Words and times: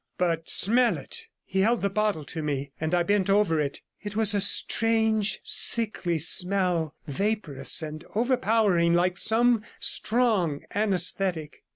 But 0.17 0.49
smell 0.49 0.97
it.' 0.97 1.25
He 1.45 1.59
held 1.59 1.83
the 1.83 1.89
bottle 1.91 2.25
to 2.25 2.41
me, 2.41 2.71
and 2.81 2.95
I 2.95 3.03
bent 3.03 3.29
over 3.29 3.59
it. 3.59 3.81
It 4.01 4.15
was 4.15 4.33
a 4.33 4.41
strange, 4.41 5.39
sickly 5.43 6.17
smell, 6.17 6.95
vaporous 7.05 7.83
and 7.83 8.03
overpowering, 8.15 8.95
like 8.95 9.19
some 9.19 9.61
strong 9.79 10.61
anaesthetic. 10.73 11.61